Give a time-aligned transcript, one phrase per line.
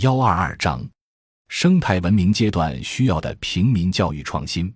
[0.00, 0.82] 幺二二章：
[1.48, 4.72] 生态文明阶段需要的平民教育创新。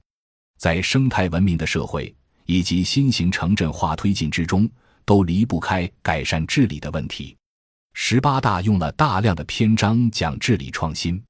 [0.58, 4.68] 在生态文明的社会以及新型城镇化推进之中，
[5.06, 7.34] 都离不开改善治理的问题。
[7.94, 11.22] 十八大用了大量的篇章讲治理创新。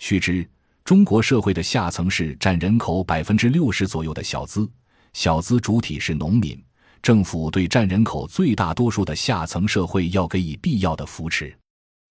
[0.00, 0.46] 须知，
[0.84, 4.70] 中国社会的下层是占人口百分之六十左右的小资，
[5.14, 6.62] 小资主体是农民。
[7.00, 11.56] 政府对占人口最大多数的下层社会要给予必要的扶持，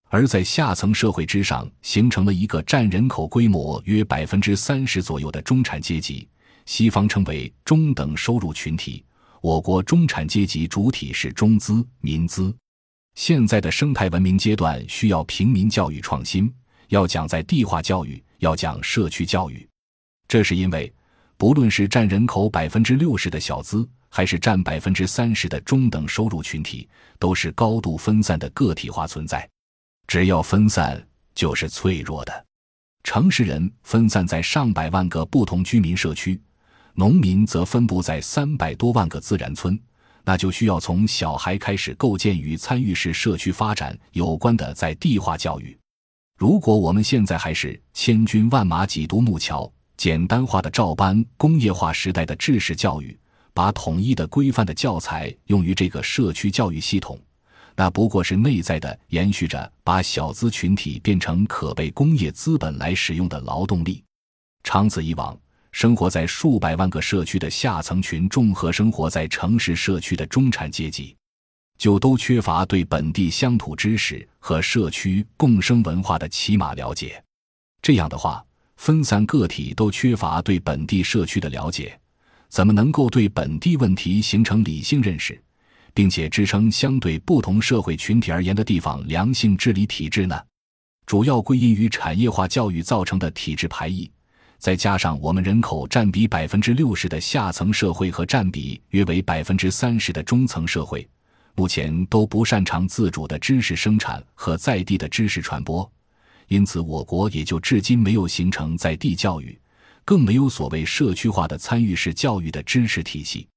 [0.10, 6.28] 而在下层社会之上，形成了一个占人口规模约百分之三十左右的中产阶级，
[6.66, 9.06] 西方称为中等收入群体。
[9.42, 12.54] 我国中产阶级主体是中资民资。
[13.16, 16.52] 现在的生态文明阶段需要平民教育创新，
[16.90, 19.68] 要讲在地化教育，要讲社区教育。
[20.28, 20.92] 这是因为，
[21.38, 23.88] 不论是占人口百分之六十的小资。
[24.12, 26.90] 还是占百分之三十的中等收入群体，
[27.20, 29.48] 都是高度分散的个体化存在。
[30.10, 31.00] 只要分散，
[31.36, 32.46] 就是脆弱的。
[33.04, 36.42] 城市人分散在上百万个不同居民社区，
[36.96, 39.80] 农民则分布在三百多万个自然村，
[40.24, 45.78] 那就需要从小孩开始构建与参与式社区发展有关的在地化教育。
[46.40, 53.16] 如果我们现在还是千军万马挤独木桥，简单化的照搬工业化时代的制式教育。
[53.54, 57.20] 把统一的规范的教材用于这个社区教育系统，
[57.80, 64.04] 那不过是内在的延续着把小资群体变成可被工业资本来使用的劳动力。
[64.66, 65.40] 长此以往，
[65.72, 71.16] 生活在数百万个社区的下层群众和生活在城市社区的中产阶级，
[71.78, 77.24] 就都缺乏对本地乡土知识和社区共生文化的起码了解。
[77.82, 81.98] 这样的话，分散个体都缺乏对本地社区的了解。
[82.50, 85.42] 怎么能够对本地问题形成理性认识，
[85.94, 90.40] 并且支撑相对不同社会群体而言的地方良性治理体制呢？
[91.06, 94.10] 主要归因于产业化教育造成的体制排异，
[94.58, 101.08] 再加上我们人口占比百分之六十的下层社会和占比约为百分之三十的中层社会，
[101.56, 105.92] 目前都不擅长自主的知识生产和在地的知识传播，
[106.48, 109.60] 因此我国也就至今没有形成在地教育。
[110.06, 113.48] 更没有所谓社区化的参与式教育的知识体系，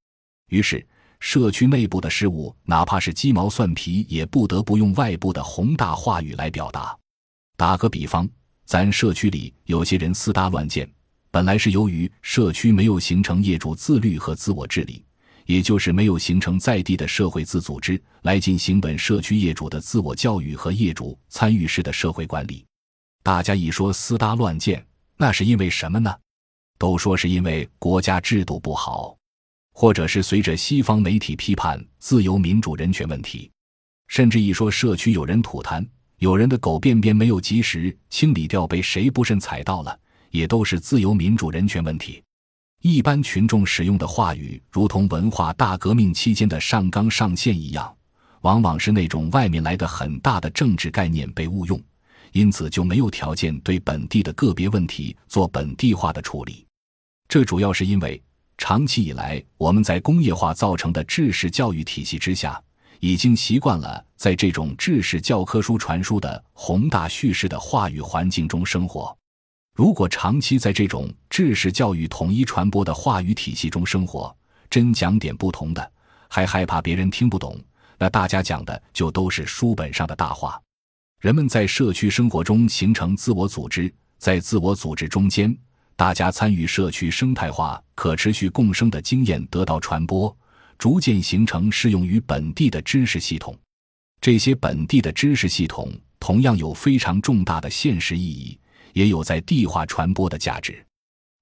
[0.51, 0.87] 于是
[1.25, 6.99] 社区内部的事物，哪怕是鸡毛蒜皮，也不得不用外部的宏大话语来表达。
[7.57, 8.29] 打个比方，
[8.65, 10.87] 咱社区里有些人私搭乱建，
[11.31, 15.05] 本来是由于社区没有形成业主自律和自我治理，
[15.47, 22.67] 也就是没有形成在地的社会自组织来进行本社区业主的自我教育和业主参与式的社会管理。
[23.23, 24.85] 大家一说私搭乱建，
[25.17, 26.13] 那是因为什么呢？
[26.79, 29.17] 都说是因为国家制度不好，
[29.73, 33.51] 或者是随着西方媒体批判自由民主人权问题，
[34.07, 35.85] 甚至一说社区有人吐痰，
[36.19, 39.99] 有人的狗便便没有及时清理掉，被谁不慎踩到了，
[40.31, 42.23] 也都是自由民主人权问题。
[42.83, 47.93] 一般群众使用的话语，如同文化大革命期间的上纲上线一样，
[48.43, 51.81] 往往是那种外面来的很大的政治概念被误用，
[52.33, 56.67] 因此就没有条件对本地的个别问题做本地化的处理。
[57.29, 58.21] 这主要是因为
[58.65, 62.63] 长期以来，我们在工业化造成的制式教育体系之下，
[63.01, 69.19] 已经习惯了在这种制式教科书传输的宏大叙事的话语环境中生活。
[69.75, 74.33] 如果长期在这种制式教育统一传播的话语体系中生活，
[74.71, 75.93] 真讲点不同的，
[76.29, 77.61] 还害怕别人听不懂，
[77.99, 80.57] 那大家讲的就都是书本上的大话。
[81.19, 85.53] 人们在社区生活中形成自我组织，在自我组织中间。
[85.95, 90.35] 大家参与社区生态化、可持续共生的经验得到传播，
[90.79, 93.57] 逐渐形成适用于本地的知识系统。
[94.21, 98.59] 这些本地的知识系统同样有非常重大的现实意义，
[98.95, 100.85] 也有在地化传播的价值。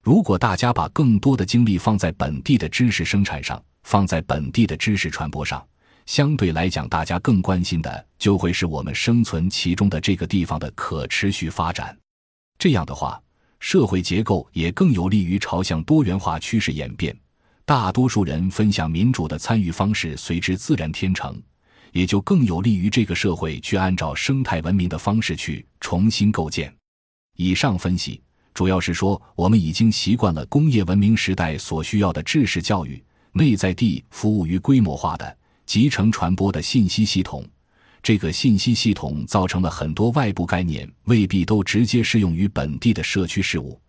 [0.03, 5.65] 如果大家把更多的精力放在本地的知识生产上，放在本地的知识传播上，
[6.05, 11.97] 相对来讲，大家更关心的就会是我们生存其中的这个地方的可持续发展。
[12.59, 13.19] 这样的话。
[13.61, 17.15] 社会结构也更有利于朝向多元化趋势演变，
[17.63, 21.39] 大多数人分享民主的参与方式随之自然天成，
[21.91, 26.73] 也就更有利于这个社会去按照生态文明的方式去重新构建。
[27.37, 28.19] 以上分析
[28.55, 35.37] 主要是说，我们已经习惯了工业文明时代所需要的知识教育，内在地服务于规模化的
[35.67, 37.47] 集成传播的信息系统。
[38.03, 43.79] 这个信息系统造成了很多外部概念未必都直接适用于本地的社区事务，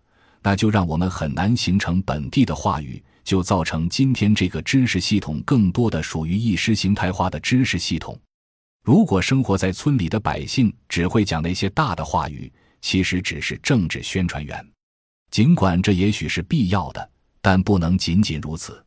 [0.43, 8.19] 那就让我们很难形成本地的话语，就造成今天这个知识系统更多的属于意识形态化的知识系统。
[8.85, 14.67] 如果生活在村里的百姓只会讲那些大的话语，其实只是政治宣传员。
[15.31, 17.11] 尽管这也许是必要的，
[17.41, 18.85] 但不能仅仅如此。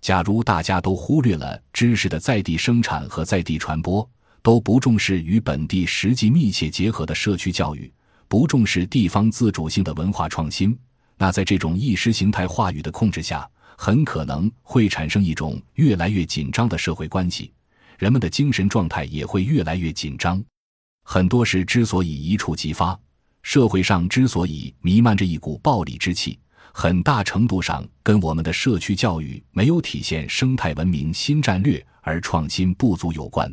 [0.00, 4.08] 假如大家都忽略了知识的在地生产和在地传播，
[4.42, 7.92] 都不重视与本地实际密切结合的社区教育，
[8.28, 10.76] 不重视地方自主性的文化创新，
[11.16, 17.52] 那在这种意识形态话语的控制下，很可能会产生一种越来越紧张的社会关系，
[17.98, 20.42] 人们的精神状态也会越来越紧张。
[21.04, 22.98] 很多事之所以一触即发，
[23.42, 26.38] 社会上之所以弥漫着一股暴力之气。
[26.72, 33.52] 很大程度上跟我们的社区教育没有体现生态文明新战略而创新不足有关。